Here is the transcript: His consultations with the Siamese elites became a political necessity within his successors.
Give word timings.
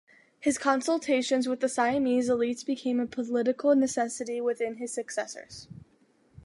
His 0.39 0.57
consultations 0.57 1.47
with 1.47 1.59
the 1.59 1.69
Siamese 1.69 2.27
elites 2.27 2.65
became 2.65 2.99
a 2.99 3.05
political 3.05 3.75
necessity 3.75 4.41
within 4.41 4.77
his 4.77 4.91
successors. 4.91 5.67